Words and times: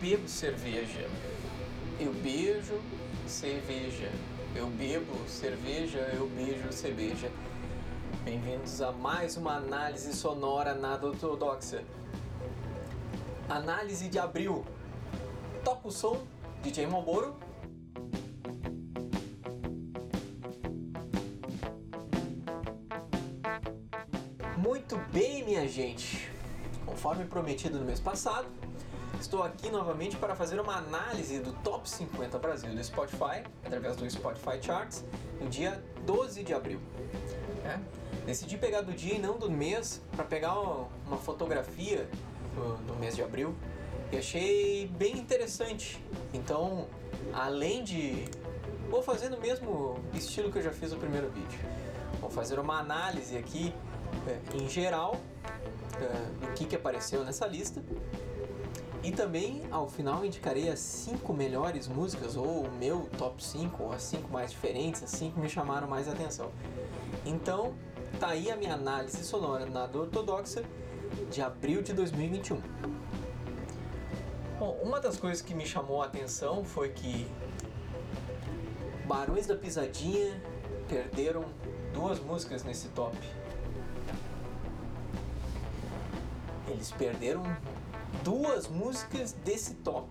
bebo 0.00 0.28
cerveja. 0.28 1.08
Eu 2.00 2.12
beijo 2.14 2.80
cerveja. 3.26 4.10
Eu 4.54 4.66
bebo 4.68 5.28
cerveja, 5.28 5.98
eu 6.14 6.28
beijo 6.28 6.72
cerveja. 6.72 7.30
Bem-vindos 8.24 8.80
a 8.80 8.92
mais 8.92 9.36
uma 9.36 9.56
análise 9.56 10.12
sonora 10.14 10.74
nada 10.74 11.06
ortodoxa. 11.06 11.82
Análise 13.48 14.08
de 14.08 14.18
abril. 14.18 14.64
Toca 15.64 15.88
o 15.88 15.90
som, 15.90 16.22
DJ 16.62 16.86
Malboro. 16.86 17.36
Muito 24.56 24.96
bem, 25.12 25.44
minha 25.44 25.68
gente. 25.68 26.30
Conforme 26.86 27.24
prometido 27.24 27.78
no 27.78 27.84
mês 27.84 28.00
passado, 28.00 28.46
estou 29.20 29.42
aqui 29.42 29.70
novamente 29.70 30.16
para 30.16 30.34
fazer 30.34 30.60
uma 30.60 30.76
análise 30.76 31.38
do 31.38 31.52
Top 31.62 31.88
50 31.88 32.38
Brasil 32.38 32.74
do 32.74 32.84
Spotify, 32.84 33.42
através 33.64 33.96
do 33.96 34.08
Spotify 34.08 34.60
Charts, 34.60 35.04
no 35.40 35.48
dia 35.48 35.82
12 36.04 36.42
de 36.42 36.54
abril. 36.54 36.80
É? 37.64 37.78
Decidi 38.26 38.56
pegar 38.56 38.82
do 38.82 38.92
dia 38.92 39.14
e 39.14 39.18
não 39.18 39.38
do 39.38 39.50
mês 39.50 40.00
para 40.16 40.24
pegar 40.24 40.58
uma 40.58 41.16
fotografia 41.18 42.08
do, 42.86 42.94
mês 42.96 43.16
de 43.16 43.22
abril 43.22 43.54
e 44.12 44.16
achei 44.16 44.86
bem 44.96 45.18
interessante. 45.18 46.02
Então, 46.32 46.86
além 47.32 47.84
de. 47.84 48.24
Vou 48.90 49.02
fazer 49.02 49.28
no 49.28 49.40
mesmo 49.40 49.98
estilo 50.14 50.52
que 50.52 50.58
eu 50.58 50.62
já 50.62 50.70
fiz 50.70 50.92
no 50.92 50.98
primeiro 50.98 51.30
vídeo. 51.30 51.58
Vou 52.20 52.30
fazer 52.30 52.58
uma 52.58 52.78
análise 52.78 53.36
aqui 53.36 53.74
é, 54.26 54.56
em 54.56 54.68
geral 54.68 55.20
é, 56.00 56.46
do 56.46 56.52
que, 56.54 56.64
que 56.66 56.76
apareceu 56.76 57.24
nessa 57.24 57.46
lista. 57.46 57.82
E 59.04 59.12
também 59.12 59.62
ao 59.70 59.86
final 59.86 60.24
indicarei 60.24 60.70
as 60.70 60.78
5 60.78 61.30
melhores 61.34 61.86
músicas, 61.86 62.38
ou 62.38 62.64
o 62.64 62.72
meu 62.72 63.06
top 63.18 63.44
5, 63.44 63.82
ou 63.82 63.92
as 63.92 64.02
5 64.02 64.32
mais 64.32 64.50
diferentes, 64.50 65.02
as 65.02 65.10
5 65.10 65.34
que 65.34 65.40
me 65.40 65.48
chamaram 65.48 65.86
mais 65.86 66.08
atenção. 66.08 66.50
Então, 67.26 67.74
tá 68.18 68.28
aí 68.28 68.50
a 68.50 68.56
minha 68.56 68.72
análise 68.72 69.22
sonora 69.22 69.66
nada 69.66 69.98
ortodoxa 69.98 70.64
de 71.30 71.42
abril 71.42 71.82
de 71.82 71.92
2021. 71.92 72.58
Bom, 74.58 74.80
uma 74.82 74.98
das 74.98 75.18
coisas 75.18 75.42
que 75.42 75.52
me 75.52 75.66
chamou 75.66 76.02
a 76.02 76.06
atenção 76.06 76.64
foi 76.64 76.88
que 76.88 77.26
Barões 79.06 79.46
da 79.46 79.54
Pisadinha 79.54 80.40
perderam 80.88 81.44
duas 81.92 82.18
músicas 82.20 82.64
nesse 82.64 82.88
top. 82.88 83.14
Eles 86.68 86.90
perderam 86.92 87.42
duas 88.22 88.68
músicas 88.68 89.32
desse 89.44 89.74
top. 89.74 90.08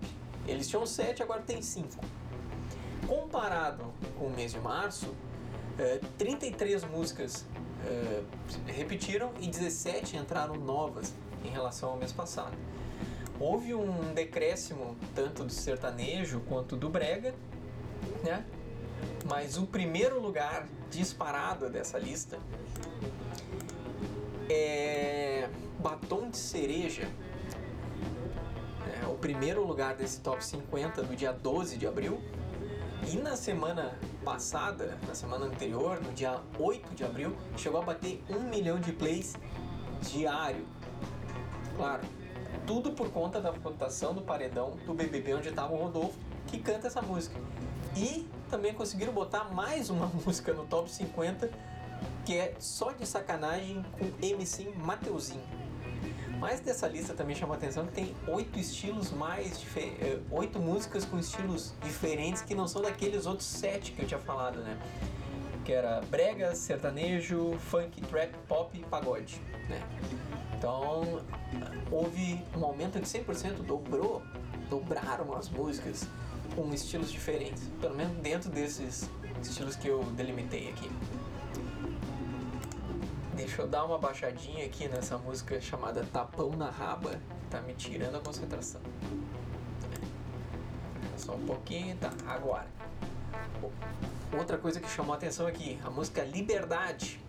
Eles 0.48 0.68
tinham 0.68 0.86
sete, 0.86 1.24
agora 1.24 1.42
tem 1.42 1.62
cinco. 1.62 2.04
Comparado 3.08 3.86
com 4.18 4.26
o 4.26 4.30
mês 4.30 4.52
de 4.52 4.60
março, 4.60 5.14
33 6.18 6.84
músicas 6.86 7.46
repetiram 8.68 9.32
e 9.40 9.48
17 9.48 10.18
entraram 10.18 10.56
novas 10.56 11.14
em 11.44 11.50
relação 11.50 11.90
ao 11.90 11.98
mês 11.98 12.12
passado. 12.12 12.56
Houve 13.40 13.74
um 13.74 14.14
decréscimo 14.14 14.96
tanto 15.14 15.44
do 15.44 15.52
sertanejo 15.52 16.42
quanto 16.42 16.76
do 16.76 16.90
brega, 16.90 17.34
né? 18.24 18.46
Mas 19.26 19.58
o 19.58 19.66
primeiro 19.66 20.22
lugar 20.22 20.68
disparado 20.90 21.70
dessa 21.70 21.98
lista 21.98 22.40
é 24.50 25.50
Batom 25.80 26.30
de 26.30 26.38
Cereja. 26.38 27.10
Primeiro 29.24 29.66
lugar 29.66 29.96
desse 29.96 30.20
top 30.20 30.44
50 30.44 31.02
do 31.04 31.16
dia 31.16 31.32
12 31.32 31.78
de 31.78 31.88
abril. 31.88 32.22
E 33.10 33.16
na 33.16 33.38
semana 33.38 33.98
passada, 34.22 35.00
na 35.08 35.16
semana 35.16 35.46
anterior, 35.46 36.02
no 36.02 36.12
dia 36.12 36.42
8 36.60 36.94
de 36.94 37.06
abril, 37.06 37.34
chegou 37.56 37.80
a 37.80 37.86
bater 37.86 38.22
um 38.30 38.42
milhão 38.42 38.82
de 38.82 38.92
plays 38.92 39.34
diário. 40.02 40.66
Claro, 41.78 42.02
tudo 42.68 42.92
por 42.92 43.12
conta 43.12 43.40
da 43.40 43.50
votação 43.52 44.14
do 44.14 44.22
paredão 44.22 44.72
do 44.86 44.94
BBB 44.94 45.36
onde 45.36 45.48
estava 45.48 45.72
o 45.72 45.78
Rodolfo, 45.78 46.20
que 46.48 46.60
canta 46.60 46.88
essa 46.88 47.02
música. 47.02 47.40
E 47.96 48.28
também 48.50 48.74
conseguiram 48.74 49.14
botar 49.14 49.46
mais 49.46 49.90
uma 49.90 50.08
música 50.26 50.54
no 50.54 50.66
top 50.66 50.92
50, 50.92 51.50
que 52.26 52.36
é 52.36 52.56
só 52.60 52.92
de 52.92 53.06
sacanagem 53.06 53.86
com 53.98 54.12
MC 54.22 54.74
Mateuzinho. 54.76 55.63
Mas 56.44 56.60
dessa 56.60 56.90
lista 56.90 57.14
também 57.14 57.34
chama 57.34 57.54
a 57.54 57.58
atenção 57.58 57.88
que 57.88 57.94
tem 57.94 58.14
oito 58.28 58.60
estilos 58.60 59.12
mais 59.12 59.66
eh, 59.78 60.20
oito 60.30 60.60
músicas 60.60 61.06
com 61.06 61.18
estilos 61.18 61.74
diferentes 61.82 62.42
que 62.42 62.54
não 62.54 62.68
são 62.68 62.82
daqueles 62.82 63.26
outros 63.26 63.48
sete 63.48 63.94
que 63.94 64.02
eu 64.02 64.06
tinha 64.06 64.20
falado, 64.20 64.60
né? 64.60 64.78
Que 65.64 65.72
era 65.72 66.02
brega, 66.02 66.54
sertanejo, 66.54 67.58
funk, 67.60 68.02
trap, 68.02 68.34
pop 68.46 68.78
e 68.78 68.84
pagode, 68.84 69.42
né? 69.70 69.82
Então 70.58 71.24
houve 71.90 72.44
um 72.58 72.66
aumento 72.66 73.00
de 73.00 73.08
100%, 73.08 73.64
dobrou, 73.66 74.22
dobraram 74.70 75.34
as 75.38 75.48
músicas 75.48 76.06
com 76.58 76.74
estilos 76.74 77.10
diferentes, 77.10 77.64
pelo 77.80 77.96
menos 77.96 78.18
dentro 78.18 78.50
desses 78.50 79.10
estilos 79.42 79.78
que 79.78 79.88
eu 79.88 80.04
delimitei 80.18 80.68
aqui. 80.68 80.92
Deixa 83.36 83.64
eu 83.64 83.68
dar 83.68 83.84
uma 83.84 83.98
baixadinha 83.98 84.64
aqui 84.64 84.88
nessa 84.88 85.18
música 85.18 85.60
chamada 85.60 86.06
Tapão 86.14 86.52
na 86.52 86.70
Raba, 86.70 87.20
tá 87.50 87.60
me 87.62 87.74
tirando 87.74 88.16
a 88.16 88.20
concentração. 88.20 88.80
Só 91.18 91.34
um 91.34 91.44
pouquinho, 91.44 91.98
tá, 91.98 92.14
agora. 92.28 92.68
Outra 94.38 94.58
coisa 94.58 94.80
que 94.80 94.88
chamou 94.88 95.14
a 95.14 95.18
atenção 95.18 95.48
aqui, 95.48 95.80
a 95.84 95.90
música 95.90 96.24
Liberdade, 96.24 97.20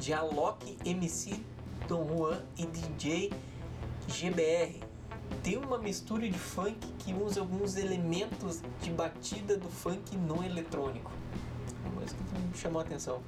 de 0.00 0.12
Alok 0.12 0.76
MC 0.84 1.40
Don 1.86 2.08
Juan 2.08 2.40
e 2.58 2.66
DJ 2.66 3.32
GBR. 4.08 4.82
Tem 5.44 5.56
uma 5.56 5.78
mistura 5.78 6.28
de 6.28 6.38
funk 6.38 6.76
que 6.98 7.14
usa 7.14 7.40
alguns 7.40 7.76
elementos 7.76 8.60
de 8.80 8.90
batida 8.90 9.56
do 9.56 9.68
funk 9.68 10.16
não 10.16 10.42
eletrônico. 10.42 11.10
Uma 11.84 12.00
música 12.00 12.20
que 12.24 12.40
me 12.40 12.56
chamou 12.56 12.80
a 12.80 12.84
atenção. 12.84 13.22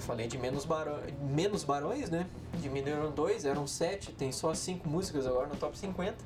Já 0.00 0.06
falei 0.06 0.26
de 0.26 0.38
menos, 0.38 0.64
barões, 0.64 1.12
menos 1.20 1.62
barões, 1.62 2.08
né? 2.08 2.26
Diminuíram 2.54 3.10
dois, 3.10 3.44
eram 3.44 3.66
sete, 3.66 4.10
tem 4.12 4.32
só 4.32 4.54
cinco 4.54 4.88
músicas 4.88 5.26
agora 5.26 5.46
no 5.46 5.56
top 5.56 5.78
50. 5.78 6.16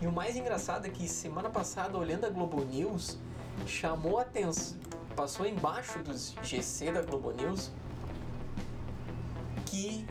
E 0.00 0.06
o 0.06 0.12
mais 0.12 0.36
engraçado 0.36 0.86
é 0.86 0.88
que 0.88 1.06
semana 1.06 1.50
passada, 1.50 1.98
olhando 1.98 2.24
a 2.24 2.30
Globo 2.30 2.64
News, 2.64 3.18
chamou 3.66 4.18
a 4.18 4.22
atenção, 4.22 4.78
passou 5.14 5.46
embaixo 5.46 5.98
dos 5.98 6.34
GC 6.42 6.92
da 6.92 7.02
Globo 7.02 7.30
News 7.32 7.70
que 9.66 10.06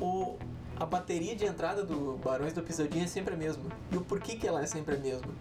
o, 0.00 0.36
a 0.76 0.86
bateria 0.86 1.34
de 1.34 1.44
entrada 1.44 1.82
do 1.82 2.20
Barões 2.22 2.52
do 2.52 2.62
Pisadinha 2.62 3.04
é 3.04 3.08
sempre 3.08 3.34
a 3.34 3.36
mesma. 3.36 3.64
E 3.90 3.96
o 3.96 4.00
porquê 4.00 4.36
que 4.36 4.46
ela 4.46 4.62
é 4.62 4.66
sempre 4.66 4.94
a 4.94 4.98
mesma? 4.98 5.32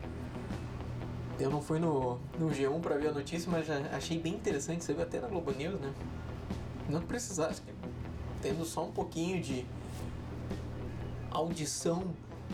Eu 1.39 1.51
não 1.51 1.61
fui 1.61 1.77
no, 1.77 2.17
no 2.39 2.49
G1 2.49 2.81
para 2.81 2.97
ver 2.97 3.09
a 3.09 3.11
notícia, 3.11 3.51
mas 3.51 3.67
já 3.67 3.77
achei 3.95 4.17
bem 4.17 4.33
interessante, 4.33 4.83
você 4.83 4.93
viu 4.93 5.03
até 5.03 5.19
na 5.19 5.27
Globo 5.27 5.51
News, 5.51 5.79
né? 5.79 5.93
Não 6.89 7.01
precisasse, 7.01 7.61
tendo 8.41 8.63
só 8.65 8.85
um 8.85 8.91
pouquinho 8.91 9.41
de 9.41 9.65
audição 11.31 12.03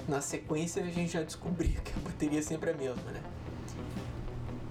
na 0.08 0.22
sequência, 0.22 0.84
a 0.84 0.88
gente 0.88 1.14
já 1.14 1.24
descobria 1.24 1.80
que 1.82 1.92
a 1.98 2.00
bateria 2.04 2.40
é 2.40 2.42
sempre 2.42 2.72
a 2.72 2.74
mesma, 2.74 3.12
né? 3.12 3.22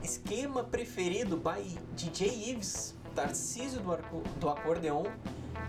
Esquema 0.03 0.65
preferido 0.65 1.37
by 1.37 1.79
DJ 1.95 2.51
Ives, 2.51 2.95
Tarcísio 3.15 3.81
do, 3.81 4.23
do 4.41 4.49
Acordeon, 4.49 5.05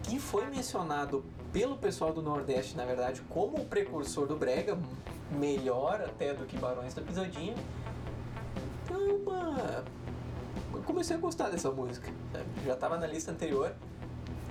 que 0.02 0.20
foi 0.20 0.46
mencionado 0.48 1.24
pelo 1.52 1.78
pessoal 1.78 2.12
do 2.12 2.22
Nordeste, 2.22 2.76
na 2.76 2.84
verdade, 2.84 3.22
como 3.30 3.58
o 3.58 3.66
precursor 3.66 4.26
do 4.26 4.36
Brega, 4.36 4.78
melhor 5.32 6.02
até 6.02 6.34
do 6.34 6.46
que 6.46 6.58
Barões 6.58 6.94
da 6.94 7.02
Pisadinha. 7.02 7.54
Então, 8.84 9.00
uma... 9.18 9.84
eu 10.74 10.82
comecei 10.82 11.16
a 11.16 11.20
gostar 11.20 11.50
dessa 11.50 11.70
música. 11.70 12.12
Já 12.66 12.74
estava 12.74 12.98
na 12.98 13.06
lista 13.06 13.32
anterior 13.32 13.76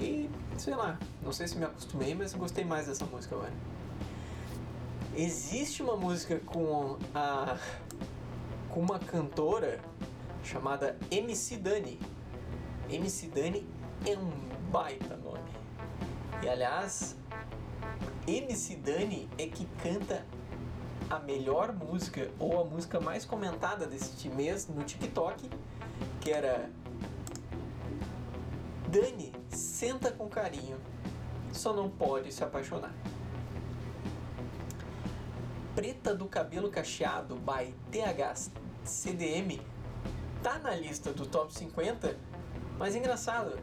e, 0.01 0.31
sei 0.59 0.75
lá, 0.75 0.99
não 1.23 1.33
sei 1.33 1.47
se 1.49 1.57
me 1.57 1.65
acostumei, 1.65 2.15
mas 2.15 2.35
gostei 2.35 2.65
mais 2.65 2.87
dessa 2.87 3.05
música 3.07 3.35
agora. 3.35 3.53
Existe 5.15 5.83
uma 5.83 5.97
música 5.97 6.41
com 6.41 6.99
a 7.15 7.59
com 8.71 8.81
uma 8.81 8.99
cantora 8.99 9.79
chamada 10.43 10.97
MC 11.11 11.59
Dani. 11.59 12.01
MC 12.89 13.27
Dani 13.27 13.67
é 14.07 14.17
um 14.17 14.31
baita 14.71 15.17
nome. 15.17 15.51
E 16.43 16.49
aliás, 16.49 17.15
MC 18.27 18.77
Dani 18.77 19.29
é 19.37 19.47
que 19.47 19.67
canta 19.83 20.25
a 21.11 21.19
melhor 21.19 21.75
música 21.75 22.31
ou 22.39 22.61
a 22.61 22.65
música 22.65 22.99
mais 22.99 23.27
comentada 23.27 23.87
deste 23.87 24.31
mês 24.31 24.67
no 24.67 24.83
TikTok, 24.83 25.51
que 26.23 26.31
era 26.31 26.71
Dani 28.89 29.32
senta 29.57 30.11
com 30.11 30.29
carinho, 30.29 30.79
só 31.53 31.73
não 31.73 31.89
pode 31.89 32.33
se 32.33 32.43
apaixonar. 32.43 32.93
Preta 35.75 36.15
do 36.15 36.27
Cabelo 36.27 36.71
Cacheado 36.71 37.37
by 37.37 37.75
THCDM 37.91 39.61
tá 40.43 40.59
na 40.59 40.75
lista 40.75 41.13
do 41.13 41.25
top 41.25 41.55
50, 41.55 42.17
mas 42.79 42.97
engraçado, 42.97 43.59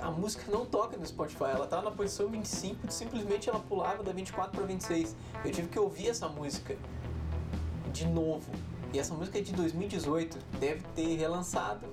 a 0.00 0.10
música 0.10 0.50
não 0.50 0.64
toca 0.64 0.96
no 0.96 1.04
Spotify, 1.04 1.44
ela 1.44 1.66
tá 1.66 1.82
na 1.82 1.90
posição 1.90 2.28
25, 2.28 2.90
simplesmente 2.90 3.50
ela 3.50 3.60
pulava 3.60 4.02
da 4.02 4.12
24 4.12 4.50
para 4.52 4.66
26. 4.66 5.16
Eu 5.44 5.50
tive 5.50 5.68
que 5.68 5.78
ouvir 5.78 6.08
essa 6.08 6.28
música 6.28 6.76
de 7.92 8.06
novo. 8.06 8.50
E 8.92 8.98
essa 8.98 9.14
música 9.14 9.38
é 9.38 9.42
de 9.42 9.52
2018, 9.52 10.38
deve 10.58 10.82
ter 10.94 11.16
relançado. 11.16 11.86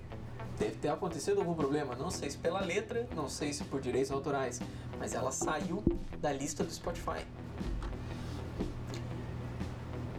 Deve 0.57 0.75
ter 0.77 0.89
acontecido 0.89 1.39
algum 1.39 1.53
problema, 1.53 1.95
não 1.95 2.09
sei 2.09 2.31
se 2.31 2.37
pela 2.37 2.61
letra, 2.61 3.07
não 3.15 3.29
sei 3.29 3.53
se 3.53 3.63
por 3.63 3.79
direitos 3.79 4.11
autorais, 4.11 4.59
mas 4.97 5.13
ela 5.13 5.31
saiu 5.31 5.83
da 6.19 6.31
lista 6.33 6.63
do 6.63 6.71
Spotify. 6.71 7.25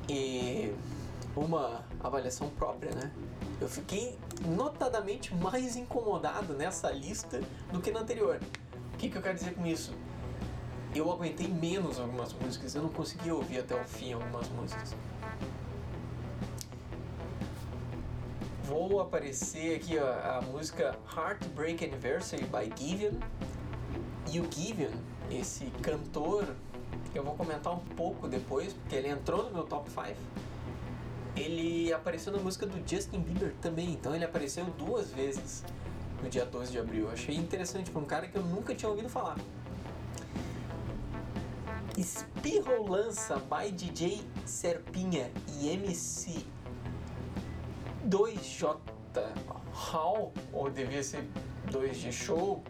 E 0.08 0.72
uma 1.36 1.84
avaliação 2.00 2.48
própria, 2.50 2.94
né? 2.94 3.10
Eu 3.60 3.68
fiquei 3.68 4.16
notadamente 4.46 5.34
mais 5.34 5.76
incomodado 5.76 6.54
nessa 6.54 6.90
lista 6.90 7.40
do 7.72 7.80
que 7.80 7.90
na 7.90 8.00
anterior. 8.00 8.40
O 8.94 8.96
que, 8.96 9.10
que 9.10 9.18
eu 9.18 9.22
quero 9.22 9.36
dizer 9.36 9.54
com 9.54 9.66
isso? 9.66 9.92
Eu 10.94 11.10
aguentei 11.12 11.48
menos 11.48 11.98
algumas 11.98 12.32
músicas, 12.32 12.74
eu 12.74 12.82
não 12.82 12.88
consegui 12.88 13.30
ouvir 13.30 13.58
até 13.58 13.74
o 13.74 13.84
fim 13.84 14.12
algumas 14.12 14.48
músicas. 14.50 14.94
Vou 18.68 19.00
aparecer 19.00 19.76
aqui 19.76 19.98
ó, 19.98 20.04
a 20.04 20.42
música 20.42 20.94
Heartbreak 21.16 21.82
Anniversary 21.82 22.44
by 22.44 22.70
Givian. 22.76 23.12
E 24.30 24.38
o 24.40 24.52
Givian, 24.52 24.92
esse 25.30 25.64
cantor, 25.80 26.46
que 27.10 27.18
eu 27.18 27.24
vou 27.24 27.34
comentar 27.34 27.72
um 27.72 27.78
pouco 27.78 28.28
depois, 28.28 28.74
porque 28.74 28.94
ele 28.94 29.08
entrou 29.08 29.44
no 29.44 29.52
meu 29.52 29.64
top 29.64 29.88
5 29.88 30.04
ele 31.34 31.90
apareceu 31.92 32.32
na 32.32 32.38
música 32.38 32.66
do 32.66 32.76
Justin 32.86 33.20
Bieber 33.20 33.54
também, 33.62 33.92
então 33.92 34.14
ele 34.14 34.24
apareceu 34.24 34.64
duas 34.76 35.10
vezes 35.12 35.64
no 36.22 36.28
dia 36.28 36.44
12 36.44 36.72
de 36.72 36.78
abril. 36.78 37.10
achei 37.10 37.36
interessante 37.36 37.90
para 37.90 38.02
um 38.02 38.04
cara 38.04 38.26
que 38.26 38.36
eu 38.36 38.42
nunca 38.42 38.74
tinha 38.74 38.90
ouvido 38.90 39.08
falar. 39.08 39.38
Espirro 41.96 42.86
lança 42.86 43.36
by 43.36 43.72
DJ 43.72 44.20
Serpinha 44.44 45.30
e 45.58 45.68
MC 45.70 46.44
2J 48.08 48.76
Hall, 49.72 50.32
ou 50.52 50.70
devia 50.70 51.02
ser 51.02 51.28
2G 51.70 52.10
Show, 52.10 52.62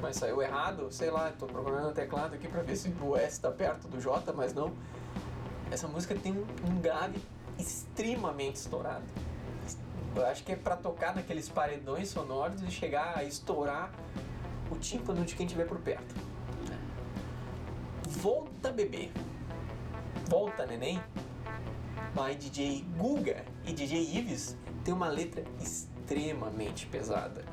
mas 0.00 0.16
saiu 0.16 0.40
errado, 0.40 0.90
sei 0.90 1.10
lá, 1.10 1.28
estou 1.28 1.48
procurando 1.48 1.88
o 1.88 1.92
teclado 1.92 2.34
aqui 2.34 2.48
para 2.48 2.62
ver 2.62 2.76
se 2.76 2.92
o 3.00 3.16
S 3.16 3.34
está 3.34 3.50
perto 3.50 3.88
do 3.88 4.00
J, 4.00 4.32
mas 4.32 4.54
não. 4.54 4.72
Essa 5.70 5.86
música 5.86 6.14
tem 6.14 6.32
um 6.32 6.80
grave 6.80 7.20
extremamente 7.58 8.56
estourado. 8.56 9.04
Eu 10.16 10.26
acho 10.26 10.42
que 10.42 10.52
é 10.52 10.56
para 10.56 10.76
tocar 10.76 11.14
naqueles 11.14 11.48
paredões 11.48 12.08
sonoros 12.08 12.62
e 12.62 12.70
chegar 12.70 13.18
a 13.18 13.24
estourar 13.24 13.92
o 14.70 14.76
tímpano 14.76 15.24
de 15.24 15.34
quem 15.34 15.46
estiver 15.46 15.66
por 15.66 15.78
perto. 15.78 16.14
Volta 18.08 18.72
Bebê. 18.72 19.10
Volta 20.28 20.66
Neném. 20.66 21.00
By 22.14 22.34
DJ 22.34 22.84
Guga 22.96 23.44
e 23.64 23.72
DJ 23.72 24.18
Ives 24.18 24.56
tem 24.88 24.94
uma 24.94 25.08
letra 25.08 25.44
extremamente 25.60 26.86
pesada. 26.86 27.44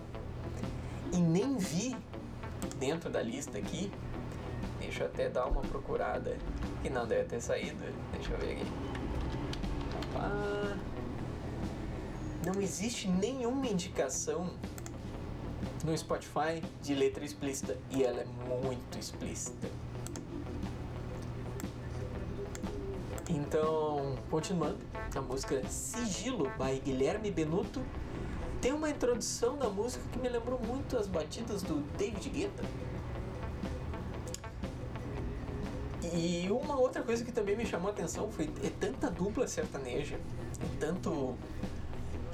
E 1.12 1.18
nem 1.18 1.58
vi 1.58 1.94
dentro 2.80 3.10
da 3.10 3.22
lista 3.22 3.58
aqui. 3.58 3.92
Deixa 4.80 5.04
eu 5.04 5.08
até 5.08 5.28
dar 5.28 5.46
uma 5.48 5.60
procurada. 5.60 6.38
Que 6.82 6.90
não 6.90 7.06
deve 7.06 7.26
ter 7.26 7.42
saído. 7.42 7.84
Deixa 8.14 8.32
eu 8.32 8.40
ver 8.40 8.54
aqui. 8.54 8.66
Ah, 10.16 10.78
não 12.46 12.62
existe 12.62 13.10
nenhuma 13.10 13.68
indicação 13.68 14.50
no 15.84 15.98
Spotify 15.98 16.64
de 16.82 16.96
letra 16.96 17.26
explícita 17.26 17.78
e 17.92 18.02
ela 18.02 18.22
é 18.22 18.26
muito 18.64 18.98
explícita. 18.98 19.68
Então, 23.58 24.18
continuando, 24.30 24.80
a 25.16 25.22
música 25.22 25.64
Sigilo 25.70 26.52
by 26.58 26.78
Guilherme 26.78 27.32
Benuto 27.32 27.82
tem 28.60 28.74
uma 28.74 28.90
introdução 28.90 29.56
da 29.56 29.70
música 29.70 30.04
que 30.12 30.20
me 30.20 30.28
lembrou 30.28 30.60
muito 30.60 30.98
as 30.98 31.08
batidas 31.08 31.64
do 31.64 31.76
David 31.98 32.30
Guetta. 32.32 32.64
E 36.14 36.50
uma 36.52 36.78
outra 36.78 37.02
coisa 37.02 37.24
que 37.24 37.32
também 37.32 37.56
me 37.56 37.66
chamou 37.66 37.88
a 37.88 37.92
atenção 37.94 38.30
foi 38.30 38.50
é 38.62 38.70
tanta 38.70 39.10
dupla 39.10 39.48
sertaneja, 39.48 40.16
é 40.16 40.78
tanto 40.78 41.34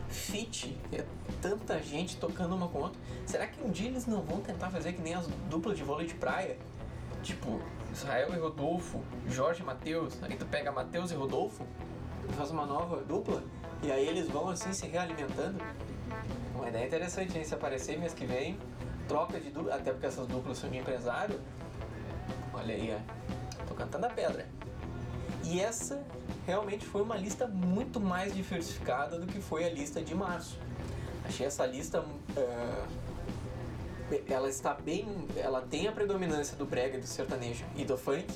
fit, 0.09 0.75
é 0.91 1.05
tanta 1.39 1.79
gente 1.83 2.17
tocando 2.17 2.55
uma 2.55 2.67
com 2.67 2.79
outra. 2.79 2.99
Será 3.27 3.45
que 3.45 3.63
um 3.63 3.69
dia 3.69 3.89
eles 3.89 4.07
não 4.07 4.23
vão 4.23 4.41
tentar 4.41 4.71
fazer 4.71 4.93
que 4.93 5.01
nem 5.03 5.13
as 5.13 5.27
duplas 5.51 5.77
de 5.77 5.83
vôlei 5.83 6.07
de 6.07 6.15
praia? 6.15 6.57
Tipo, 7.21 7.61
Israel 7.91 8.33
e 8.33 8.39
Rodolfo, 8.39 9.01
Jorge 9.27 9.61
e 9.61 9.65
Matheus, 9.65 10.17
aí 10.23 10.35
tu 10.35 10.45
pega 10.45 10.71
Matheus 10.71 11.11
e 11.11 11.15
Rodolfo 11.15 11.65
faz 12.37 12.49
uma 12.49 12.65
nova 12.65 12.97
dupla, 13.03 13.43
e 13.83 13.91
aí 13.91 14.07
eles 14.07 14.29
vão 14.29 14.49
assim 14.49 14.71
se 14.71 14.87
realimentando. 14.87 15.61
Uma 16.55 16.69
ideia 16.69 16.85
interessante, 16.85 17.37
hein? 17.37 17.43
Se 17.43 17.53
aparecer 17.53 17.99
mês 17.99 18.13
que 18.13 18.25
vem, 18.25 18.57
troca 19.07 19.39
de 19.39 19.49
dupla, 19.49 19.75
até 19.75 19.91
porque 19.91 20.05
essas 20.05 20.27
duplas 20.27 20.57
são 20.57 20.69
de 20.69 20.77
empresário. 20.77 21.39
Olha 22.53 22.73
aí, 22.73 22.95
ó 22.95 23.21
cantando 23.81 24.05
a 24.05 24.09
pedra. 24.09 24.45
E 25.43 25.59
essa 25.59 26.03
realmente 26.45 26.85
foi 26.85 27.01
uma 27.01 27.17
lista 27.17 27.47
muito 27.47 27.99
mais 27.99 28.33
diversificada 28.33 29.17
do 29.17 29.25
que 29.25 29.41
foi 29.41 29.65
a 29.65 29.69
lista 29.69 30.01
de 30.01 30.13
março. 30.13 30.57
Achei 31.25 31.45
essa 31.45 31.65
lista. 31.65 32.01
Uh, 32.01 33.10
ela 34.27 34.49
está 34.49 34.73
bem. 34.73 35.07
Ela 35.35 35.61
tem 35.61 35.87
a 35.87 35.91
predominância 35.91 36.55
do 36.57 36.65
brega, 36.65 36.97
do 36.99 37.07
sertanejo 37.07 37.65
e 37.75 37.85
do 37.85 37.97
funk, 37.97 38.27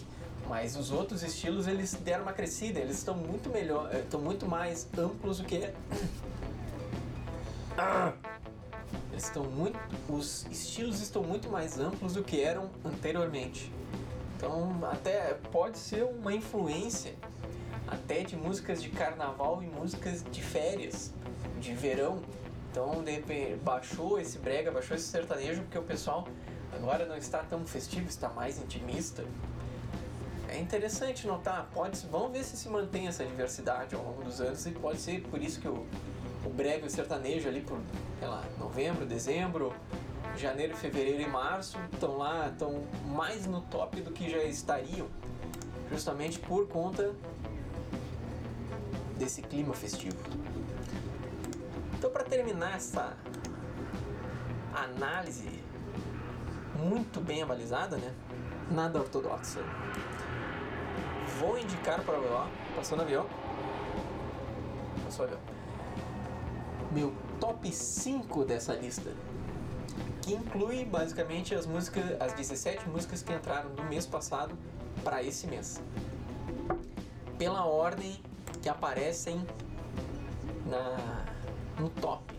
mas 0.47 0.75
os 0.75 0.91
outros 0.91 1.23
estilos 1.23 1.67
eles 1.67 1.93
deram 1.93 2.23
uma 2.23 2.33
crescida, 2.33 2.79
eles 2.79 2.97
estão 2.97 3.15
muito 3.15 3.49
melhor, 3.49 3.89
eh, 3.93 3.99
estão 3.99 4.21
muito 4.21 4.47
mais 4.47 4.87
amplos 4.97 5.39
do 5.39 5.45
que. 5.45 5.55
Eles 9.11 9.25
estão 9.25 9.43
muito. 9.43 9.79
Os 10.09 10.45
estilos 10.51 11.01
estão 11.01 11.23
muito 11.23 11.49
mais 11.49 11.79
amplos 11.79 12.13
do 12.13 12.23
que 12.23 12.41
eram 12.41 12.69
anteriormente. 12.83 13.71
Então, 14.37 14.77
até 14.91 15.33
pode 15.51 15.77
ser 15.77 16.03
uma 16.03 16.33
influência 16.33 17.15
até 17.87 18.23
de 18.23 18.35
músicas 18.35 18.81
de 18.81 18.89
carnaval 18.89 19.63
e 19.63 19.67
músicas 19.67 20.23
de 20.31 20.41
férias, 20.41 21.13
de 21.59 21.73
verão. 21.73 22.21
Então, 22.75 23.01
de 23.01 23.11
repente, 23.11 23.55
baixou 23.63 24.19
esse 24.19 24.37
brega, 24.37 24.69
baixou 24.69 24.97
esse 24.97 25.05
sertanejo 25.07 25.61
porque 25.61 25.77
o 25.77 25.83
pessoal 25.83 26.27
agora 26.73 27.05
não 27.05 27.15
está 27.15 27.39
tão 27.39 27.65
festivo, 27.65 28.09
está 28.09 28.27
mais 28.27 28.61
intimista. 28.61 29.23
É 30.49 30.59
interessante 30.59 31.25
notar, 31.25 31.69
pode, 31.73 32.05
vamos 32.07 32.33
ver 32.33 32.43
se 32.43 32.57
se 32.57 32.67
mantém 32.67 33.07
essa 33.07 33.23
diversidade 33.23 33.95
ao 33.95 34.03
longo 34.03 34.25
dos 34.25 34.41
anos 34.41 34.65
e 34.65 34.71
pode 34.71 34.99
ser 34.99 35.21
por 35.21 35.41
isso 35.41 35.61
que 35.61 35.69
o, 35.69 35.85
o 36.45 36.49
brega 36.49 36.83
e 36.83 36.87
o 36.87 36.91
sertanejo 36.91 37.47
ali 37.47 37.61
por, 37.61 37.79
sei 38.19 38.27
lá, 38.27 38.43
novembro, 38.59 39.05
dezembro, 39.05 39.73
janeiro, 40.35 40.75
fevereiro 40.75 41.21
e 41.21 41.27
março 41.27 41.77
estão 41.93 42.17
lá, 42.17 42.49
estão 42.49 42.83
mais 43.05 43.45
no 43.45 43.61
top 43.61 44.01
do 44.01 44.11
que 44.11 44.29
já 44.29 44.43
estariam, 44.43 45.07
justamente 45.89 46.39
por 46.39 46.67
conta 46.67 47.15
desse 49.17 49.41
clima 49.41 49.73
festivo. 49.73 50.17
Para 52.15 52.23
terminar 52.23 52.77
essa 52.77 53.11
análise 54.73 55.61
muito 56.79 57.19
bem 57.19 57.43
avalizada, 57.43 57.97
né? 57.97 58.15
Nada 58.71 58.99
ortodoxa. 58.99 59.59
Vou 61.37 61.59
indicar 61.59 62.01
para 62.05 62.17
o 62.17 62.49
passou 62.73 62.95
no 62.95 63.03
avião. 63.03 63.27
Passou 65.03 65.25
avião. 65.25 65.41
Meu 66.93 67.13
top 67.37 67.69
5 67.69 68.45
dessa 68.45 68.73
lista 68.73 69.11
que 70.21 70.35
inclui 70.35 70.85
basicamente 70.85 71.53
as 71.53 71.65
músicas, 71.65 72.05
as 72.21 72.31
17 72.31 72.87
músicas 72.87 73.21
que 73.23 73.33
entraram 73.33 73.71
do 73.71 73.83
mês 73.83 74.05
passado 74.05 74.57
para 75.03 75.21
esse 75.21 75.47
mês. 75.47 75.83
Pela 77.37 77.65
ordem 77.65 78.23
que 78.61 78.69
aparecem 78.69 79.45
na 80.65 81.34
no 81.79 81.89
top. 81.89 82.33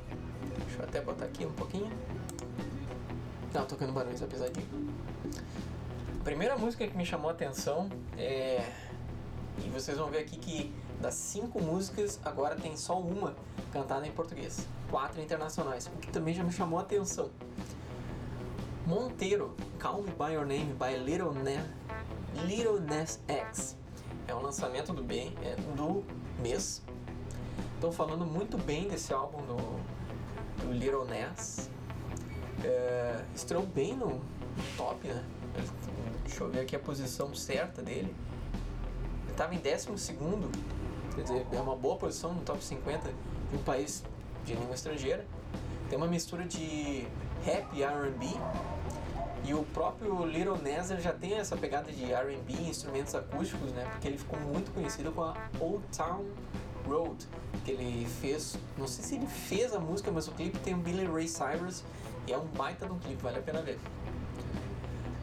Deixa 0.58 0.78
eu 0.78 0.84
até 0.84 1.00
botar 1.00 1.24
aqui 1.26 1.44
um 1.44 1.52
pouquinho. 1.52 1.90
Tá 3.52 3.62
tocando 3.64 3.92
barulhos 3.92 4.20
pesadinho. 4.20 4.66
A 6.20 6.24
primeira 6.24 6.56
música 6.56 6.86
que 6.86 6.96
me 6.96 7.06
chamou 7.06 7.30
a 7.30 7.32
atenção 7.32 7.88
é 8.16 8.64
e 9.64 9.68
vocês 9.70 9.96
vão 9.96 10.08
ver 10.08 10.18
aqui 10.18 10.36
que 10.36 10.74
das 11.00 11.14
cinco 11.14 11.60
músicas 11.60 12.20
agora 12.24 12.56
tem 12.56 12.76
só 12.76 12.98
uma 12.98 13.34
cantada 13.72 14.06
em 14.06 14.12
português, 14.12 14.66
quatro 14.90 15.20
internacionais, 15.20 15.86
o 15.86 15.98
que 15.98 16.10
também 16.10 16.34
já 16.34 16.42
me 16.42 16.52
chamou 16.52 16.78
a 16.78 16.82
atenção. 16.82 17.30
Monteiro, 18.86 19.54
Call 19.78 20.02
Me 20.02 20.10
By 20.12 20.34
Your 20.34 20.46
Name 20.46 20.74
by 20.74 20.96
Little, 20.96 21.32
ne 21.32 21.60
Little 22.44 22.80
X. 23.26 23.76
é 24.28 24.34
o 24.34 24.40
lançamento 24.40 24.92
do 24.92 25.02
bem 25.02 25.34
é, 25.42 25.56
do 25.74 26.04
mês. 26.40 26.82
Estão 27.76 27.92
falando 27.92 28.24
muito 28.24 28.56
bem 28.56 28.88
desse 28.88 29.12
álbum 29.12 29.36
do, 29.42 30.64
do 30.64 30.72
Little 30.72 31.04
Ness. 31.04 31.68
É, 32.64 33.22
estreou 33.34 33.66
bem 33.66 33.94
no 33.94 34.18
top, 34.78 35.06
né? 35.06 35.22
Deixa 36.24 36.42
eu 36.42 36.50
ver 36.50 36.60
aqui 36.60 36.74
a 36.74 36.78
posição 36.78 37.34
certa 37.34 37.82
dele. 37.82 38.14
Ele 39.24 39.30
estava 39.30 39.54
em 39.54 39.58
12 39.58 39.98
segundo, 39.98 40.50
quer 41.14 41.22
dizer, 41.22 41.46
é 41.52 41.60
uma 41.60 41.76
boa 41.76 41.96
posição 41.96 42.32
no 42.32 42.40
top 42.40 42.64
50 42.64 43.12
de 43.50 43.56
um 43.56 43.62
país 43.62 44.02
de 44.46 44.54
língua 44.54 44.74
estrangeira. 44.74 45.26
Tem 45.90 45.98
uma 45.98 46.08
mistura 46.08 46.44
de 46.46 47.06
rap 47.44 47.68
e 47.74 47.82
R&B 47.82 48.26
e 49.44 49.52
o 49.52 49.62
próprio 49.64 50.24
Little 50.24 50.56
Nezer 50.56 50.98
já 50.98 51.12
tem 51.12 51.34
essa 51.34 51.58
pegada 51.58 51.92
de 51.92 52.10
R&B, 52.10 52.54
instrumentos 52.54 53.14
acústicos, 53.14 53.70
né? 53.72 53.86
Porque 53.90 54.08
ele 54.08 54.16
ficou 54.16 54.40
muito 54.40 54.72
conhecido 54.72 55.12
com 55.12 55.22
a 55.22 55.34
Old 55.60 55.84
Town 55.94 56.24
Road, 56.86 57.26
que 57.64 57.70
ele 57.72 58.06
fez, 58.20 58.56
não 58.78 58.86
sei 58.86 59.04
se 59.04 59.14
ele 59.16 59.26
fez 59.26 59.74
a 59.74 59.78
música, 59.78 60.10
mas 60.10 60.28
o 60.28 60.32
clipe 60.32 60.58
tem 60.58 60.74
o 60.74 60.78
Billy 60.78 61.06
Ray 61.06 61.28
Cyrus 61.28 61.82
e 62.26 62.32
é 62.32 62.38
um 62.38 62.46
baita 62.46 62.86
de 62.86 62.92
um 62.92 62.98
clipe, 62.98 63.22
vale 63.22 63.38
a 63.38 63.42
pena 63.42 63.62
ver. 63.62 63.78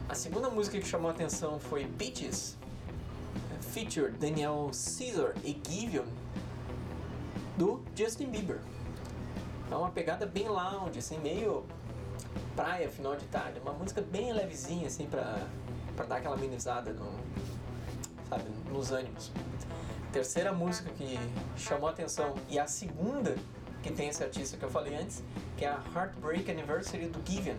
A 0.08 0.14
segunda 0.14 0.50
música 0.50 0.78
que 0.78 0.86
chamou 0.86 1.10
a 1.10 1.12
atenção 1.12 1.58
foi 1.58 1.86
Peaches, 1.86 2.56
feature 3.72 4.12
Daniel 4.12 4.70
Caesar 4.72 5.34
e 5.42 5.60
Giveon, 5.68 6.06
do 7.56 7.82
Justin 7.96 8.30
Bieber. 8.30 8.60
É 9.70 9.74
uma 9.74 9.90
pegada 9.90 10.26
bem 10.26 10.48
lounge, 10.48 10.98
assim, 10.98 11.18
meio 11.18 11.64
praia, 12.54 12.88
final 12.88 13.16
de 13.16 13.24
tarde. 13.26 13.58
Uma 13.60 13.72
música 13.72 14.00
bem 14.02 14.32
levezinha, 14.32 14.86
assim, 14.86 15.06
pra, 15.06 15.38
pra 15.96 16.04
dar 16.04 16.16
aquela 16.16 16.36
amenizada 16.36 16.92
no, 16.92 17.10
sabe, 18.28 18.44
nos 18.74 18.90
ânimos. 18.90 19.30
Terceira 20.12 20.52
música 20.52 20.90
que 20.90 21.18
chamou 21.56 21.88
atenção 21.88 22.34
e 22.48 22.58
a 22.58 22.66
segunda 22.66 23.36
que 23.82 23.92
tem 23.92 24.08
esse 24.08 24.22
artista 24.22 24.56
que 24.56 24.64
eu 24.64 24.70
falei 24.70 24.96
antes, 24.96 25.22
que 25.56 25.64
é 25.64 25.68
a 25.68 25.82
Heartbreak 25.94 26.50
Anniversary 26.50 27.06
do 27.06 27.20
Giveon, 27.30 27.56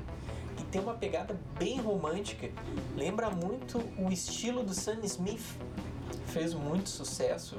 que 0.57 0.63
tem 0.65 0.81
uma 0.81 0.95
pegada 0.95 1.39
bem 1.57 1.79
romântica, 1.79 2.49
lembra 2.95 3.29
muito 3.29 3.77
o 3.97 4.11
estilo 4.11 4.63
do 4.63 4.73
Sam 4.73 4.99
Smith, 5.03 5.45
fez 6.27 6.53
muito 6.53 6.89
sucesso 6.89 7.57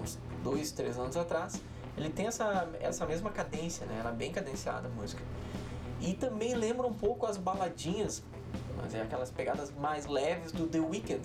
uns 0.00 0.18
dois, 0.42 0.72
três 0.72 0.98
anos 0.98 1.16
atrás. 1.16 1.62
Ele 1.96 2.10
tem 2.10 2.26
essa, 2.26 2.68
essa 2.80 3.06
mesma 3.06 3.30
cadência, 3.30 3.86
né? 3.86 3.98
Ela 4.00 4.10
é 4.10 4.14
bem 4.14 4.32
cadenciada 4.32 4.88
a 4.88 4.90
música. 4.90 5.22
E 6.00 6.14
também 6.14 6.54
lembra 6.54 6.86
um 6.86 6.94
pouco 6.94 7.26
as 7.26 7.36
baladinhas, 7.36 8.22
mas 8.76 8.94
é 8.94 9.02
aquelas 9.02 9.30
pegadas 9.30 9.70
mais 9.70 10.06
leves 10.06 10.50
do 10.50 10.66
The 10.66 10.80
Weeknd. 10.80 11.22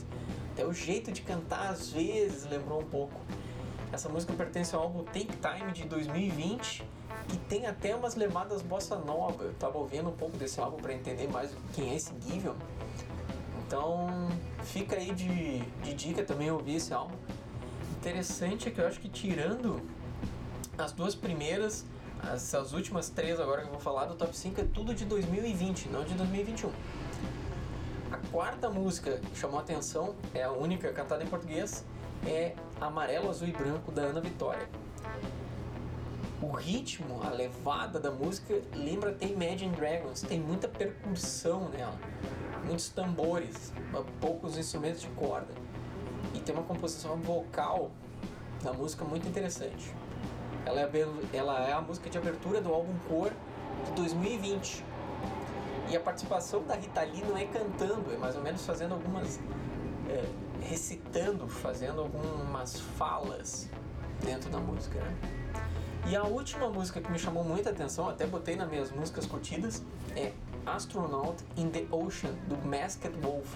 Até 0.57 0.65
o 0.65 0.73
jeito 0.73 1.11
de 1.11 1.21
cantar 1.21 1.69
às 1.69 1.91
vezes 1.91 2.49
lembrou 2.49 2.81
um 2.81 2.83
pouco. 2.83 3.21
Essa 3.93 4.09
música 4.09 4.33
pertence 4.33 4.73
ao 4.73 4.81
álbum 4.81 5.03
Take 5.03 5.29
Time 5.37 5.71
de 5.71 5.83
2020, 5.83 6.83
que 7.27 7.37
tem 7.47 7.67
até 7.67 7.95
umas 7.95 8.15
levadas 8.15 8.63
bossa 8.63 8.95
nova. 8.95 9.43
Eu 9.43 9.53
tava 9.53 9.77
ouvindo 9.77 10.09
um 10.09 10.13
pouco 10.13 10.35
desse 10.35 10.59
álbum 10.59 10.77
para 10.77 10.95
entender 10.95 11.27
mais 11.27 11.51
quem 11.75 11.91
é 11.91 11.95
esse 11.95 12.11
Giveon. 12.21 12.55
Então 13.67 14.29
fica 14.63 14.95
aí 14.95 15.13
de, 15.13 15.59
de 15.59 15.93
dica 15.93 16.23
também 16.23 16.49
ouvir 16.49 16.77
esse 16.77 16.91
álbum. 16.91 17.13
Interessante 17.99 18.67
é 18.67 18.71
que 18.71 18.81
eu 18.81 18.87
acho 18.87 18.99
que 18.99 19.09
tirando 19.09 19.79
as 20.75 20.91
duas 20.91 21.13
primeiras, 21.13 21.85
essas 22.33 22.73
últimas 22.73 23.09
três 23.09 23.39
agora 23.39 23.61
que 23.61 23.67
eu 23.67 23.73
vou 23.73 23.79
falar 23.79 24.05
do 24.05 24.15
top 24.15 24.35
5 24.35 24.59
é 24.59 24.63
tudo 24.63 24.95
de 24.95 25.05
2020, 25.05 25.89
não 25.89 26.03
de 26.03 26.15
2021. 26.15 26.71
A 28.11 28.17
quarta 28.31 28.69
música 28.69 29.17
que 29.17 29.37
chamou 29.37 29.59
a 29.59 29.61
atenção, 29.61 30.15
é 30.33 30.43
a 30.43 30.51
única 30.51 30.91
cantada 30.93 31.23
em 31.23 31.27
português, 31.27 31.83
é 32.25 32.55
Amarelo, 32.79 33.29
Azul 33.29 33.49
e 33.49 33.51
Branco 33.51 33.91
da 33.91 34.03
Ana 34.03 34.21
Vitória. 34.21 34.67
O 36.41 36.51
ritmo, 36.51 37.21
a 37.23 37.29
levada 37.29 37.99
da 37.99 38.09
música 38.09 38.61
lembra 38.73 39.09
até 39.09 39.25
Imagine 39.25 39.75
Dragons, 39.75 40.21
tem 40.21 40.39
muita 40.39 40.67
percussão 40.67 41.67
nela, 41.69 41.97
muitos 42.65 42.89
tambores, 42.89 43.73
poucos 44.21 44.57
instrumentos 44.57 45.01
de 45.01 45.07
corda 45.09 45.53
e 46.33 46.39
tem 46.39 46.55
uma 46.55 46.63
composição 46.63 47.17
vocal 47.17 47.91
da 48.63 48.71
música 48.71 49.03
muito 49.03 49.27
interessante. 49.27 49.93
Ela 50.65 50.81
é, 50.81 50.89
ela 51.33 51.67
é 51.67 51.73
a 51.73 51.81
música 51.81 52.09
de 52.09 52.17
abertura 52.17 52.61
do 52.61 52.73
álbum 52.73 52.93
Cor 53.07 53.31
de 53.85 53.91
2020. 53.93 54.83
E 55.89 55.95
a 55.95 55.99
participação 55.99 56.63
da 56.63 56.75
Rita 56.75 57.01
Lee 57.01 57.23
não 57.23 57.37
é 57.37 57.45
cantando, 57.45 58.11
é 58.13 58.17
mais 58.17 58.35
ou 58.35 58.41
menos 58.41 58.65
fazendo 58.65 58.93
algumas. 58.93 59.39
É, 60.09 60.23
recitando, 60.61 61.47
fazendo 61.47 62.01
algumas 62.01 62.79
falas 62.79 63.69
dentro 64.23 64.49
da 64.49 64.59
música. 64.59 64.99
Né? 64.99 65.17
E 66.07 66.15
a 66.15 66.23
última 66.23 66.69
música 66.69 67.01
que 67.01 67.11
me 67.11 67.19
chamou 67.19 67.43
muita 67.43 67.69
atenção, 67.69 68.07
até 68.07 68.25
botei 68.25 68.55
nas 68.55 68.69
minhas 68.69 68.91
músicas 68.91 69.25
curtidas, 69.25 69.83
é 70.15 70.31
Astronaut 70.65 71.43
in 71.55 71.69
the 71.69 71.85
Ocean, 71.91 72.31
do 72.47 72.57
Masked 72.67 73.11
Wolf. 73.21 73.55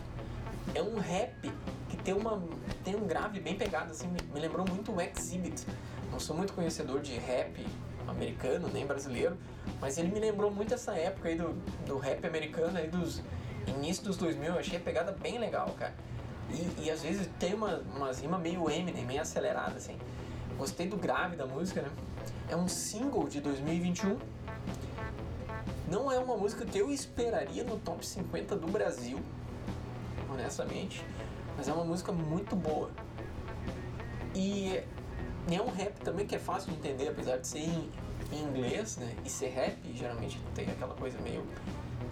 É 0.74 0.82
um 0.82 0.98
rap 1.00 1.51
que 1.89 1.98
tem, 1.98 2.13
uma, 2.13 2.41
tem 2.84 2.96
um 2.96 3.06
grave 3.06 3.39
bem 3.39 3.58
pegado, 3.58 3.91
assim, 3.91 4.08
me 4.08 4.39
lembrou 4.39 4.65
muito 4.68 4.91
o 4.91 5.01
Exhibit, 5.01 5.65
não 6.12 6.20
sou 6.20 6.36
muito 6.36 6.53
conhecedor 6.53 7.01
de 7.01 7.13
rap 7.13 7.65
americano, 8.08 8.70
nem 8.72 8.86
brasileiro, 8.86 9.38
mas 9.80 9.98
ele 9.98 10.10
me 10.10 10.20
lembrou 10.20 10.51
muito 10.51 10.74
essa 10.74 10.94
época 10.94 11.30
aí 11.30 11.36
do, 11.36 11.53
do 11.86 11.98
rap 11.98 12.25
americano 12.25 12.77
aí 12.77 12.88
dos 12.88 13.22
início 13.68 14.03
dos 14.03 14.18
2000, 14.18 14.53
eu 14.53 14.60
achei 14.60 14.77
a 14.77 14.82
pegada 14.82 15.12
bem 15.12 15.38
legal, 15.38 15.70
cara. 15.77 15.94
E, 16.50 16.86
e 16.86 16.91
às 16.91 17.01
vezes 17.01 17.30
tem 17.39 17.53
uma, 17.53 17.82
umas 17.96 18.20
rimas 18.20 18.41
meio 18.41 18.70
Eminem, 18.70 19.06
meio 19.06 19.22
acelerada, 19.22 19.77
assim. 19.77 19.98
Gostei 20.58 20.88
do 20.88 20.98
grave 20.98 21.36
da 21.36 21.46
música, 21.46 21.82
né? 21.82 21.89
É 22.50 22.56
um 22.56 22.68
single 22.68 23.27
de 23.27 23.39
2021. 23.39 24.18
Não 25.88 26.12
é 26.12 26.20
uma 26.20 26.36
música 26.38 26.65
que 26.65 26.77
eu 26.77 26.91
esperaria 26.91 27.63
no 27.63 27.77
top 27.77 28.06
50 28.06 28.56
do 28.56 28.68
Brasil, 28.68 29.20
honestamente, 30.32 31.04
mas 31.58 31.68
é 31.68 31.74
uma 31.74 31.84
música 31.84 32.12
muito 32.12 32.56
boa. 32.56 32.90
E 34.34 34.82
é 35.50 35.62
um 35.62 35.70
rap 35.70 35.94
também 36.00 36.26
que 36.26 36.36
é 36.36 36.40
fácil 36.40 36.72
de 36.72 36.78
entender, 36.78 37.10
apesar 37.10 37.38
de 37.38 37.48
ser 37.48 37.60
em, 37.60 37.90
inglês, 38.32 38.98
né? 38.98 39.14
E 39.26 39.30
ser 39.30 39.50
rap, 39.50 39.78
geralmente 39.94 40.40
tem 40.56 40.70
aquela 40.70 40.94
coisa 40.96 41.20
meio 41.20 41.46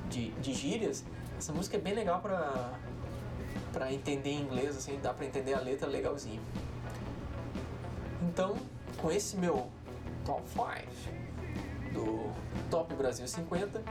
de, 0.10 0.32
de 0.32 0.54
gírias. 0.54 1.04
Essa 1.38 1.54
música 1.54 1.78
é 1.78 1.80
bem 1.80 1.94
legal 1.94 2.20
pra, 2.20 2.74
pra 3.72 3.94
entender 3.94 4.32
em 4.32 4.42
inglês, 4.42 4.76
assim, 4.76 5.00
dá 5.02 5.14
pra 5.14 5.26
entender 5.26 5.54
a 5.54 5.62
letra 5.62 5.88
legalzinho. 5.88 6.42
Então, 8.22 8.58
com 8.98 9.10
esse 9.10 9.38
meu 9.38 9.70
top 10.26 10.44
5 10.50 11.94
do 11.94 12.32
Top 12.70 12.94
Brasil 12.96 13.28
50, 13.28 13.82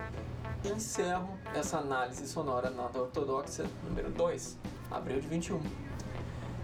encerro 0.64 1.38
essa 1.54 1.78
análise 1.78 2.26
sonora 2.26 2.70
nada 2.70 3.00
ortodoxa 3.00 3.64
número 3.84 4.10
2, 4.10 4.58
abril 4.90 5.20
de 5.20 5.28
21. 5.28 5.60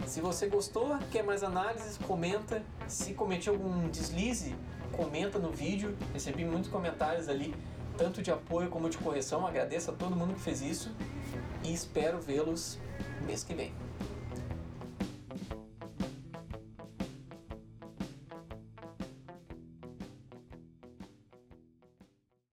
Se 0.07 0.21
você 0.21 0.49
gostou, 0.49 0.99
quer 1.11 1.23
mais 1.23 1.43
análises, 1.43 1.97
comenta. 1.97 2.63
Se 2.87 3.15
cometi 3.15 3.49
algum 3.49 3.89
deslize, 3.89 4.55
comenta 4.93 5.39
no 5.39 5.51
vídeo. 5.51 5.97
Recebi 6.13 6.45
muitos 6.45 6.71
comentários 6.71 7.29
ali, 7.29 7.55
tanto 7.97 8.23
de 8.23 8.31
apoio 8.31 8.69
como 8.69 8.91
de 8.91 8.99
correção. 8.99 9.47
Agradeço 9.47 9.91
a 9.91 9.95
todo 9.95 10.15
mundo 10.15 10.35
que 10.35 10.41
fez 10.41 10.61
isso 10.61 10.93
e 11.63 11.73
espero 11.73 12.21
vê-los 12.21 12.79
mês 13.27 13.43
que 13.43 13.55
vem. 13.55 13.84